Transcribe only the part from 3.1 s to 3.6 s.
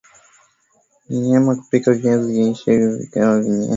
havija